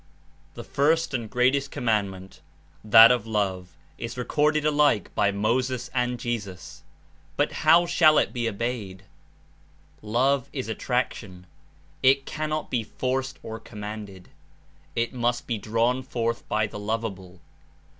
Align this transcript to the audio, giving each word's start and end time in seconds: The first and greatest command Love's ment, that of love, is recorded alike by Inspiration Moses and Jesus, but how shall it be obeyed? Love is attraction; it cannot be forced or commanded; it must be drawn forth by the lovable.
The 0.55 0.63
first 0.63 1.13
and 1.13 1.29
greatest 1.29 1.69
command 1.69 2.07
Love's 2.11 2.21
ment, 2.21 2.41
that 2.91 3.11
of 3.11 3.27
love, 3.27 3.75
is 3.99 4.17
recorded 4.17 4.65
alike 4.65 5.13
by 5.13 5.27
Inspiration 5.27 5.41
Moses 5.43 5.89
and 5.93 6.19
Jesus, 6.19 6.83
but 7.37 7.51
how 7.51 7.85
shall 7.85 8.17
it 8.17 8.33
be 8.33 8.49
obeyed? 8.49 9.03
Love 10.01 10.49
is 10.51 10.67
attraction; 10.67 11.45
it 12.01 12.25
cannot 12.25 12.71
be 12.71 12.83
forced 12.83 13.37
or 13.43 13.59
commanded; 13.59 14.29
it 14.95 15.13
must 15.13 15.45
be 15.45 15.59
drawn 15.59 16.01
forth 16.01 16.49
by 16.49 16.65
the 16.65 16.79
lovable. 16.79 17.39